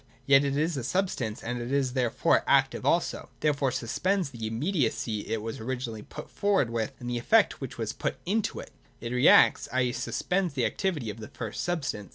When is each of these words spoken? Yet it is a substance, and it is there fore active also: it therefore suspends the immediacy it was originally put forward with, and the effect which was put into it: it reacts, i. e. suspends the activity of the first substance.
Yet 0.25 0.43
it 0.43 0.57
is 0.57 0.77
a 0.77 0.83
substance, 0.83 1.43
and 1.43 1.61
it 1.61 1.71
is 1.71 1.93
there 1.93 2.09
fore 2.09 2.43
active 2.47 2.87
also: 2.87 3.29
it 3.37 3.41
therefore 3.41 3.71
suspends 3.71 4.31
the 4.31 4.47
immediacy 4.47 5.27
it 5.27 5.43
was 5.43 5.59
originally 5.59 6.01
put 6.01 6.27
forward 6.27 6.71
with, 6.71 6.93
and 6.99 7.07
the 7.07 7.19
effect 7.19 7.61
which 7.61 7.77
was 7.77 7.93
put 7.93 8.15
into 8.25 8.59
it: 8.59 8.71
it 8.99 9.11
reacts, 9.13 9.69
i. 9.71 9.83
e. 9.83 9.91
suspends 9.93 10.55
the 10.55 10.65
activity 10.65 11.11
of 11.11 11.19
the 11.19 11.27
first 11.27 11.63
substance. 11.63 12.09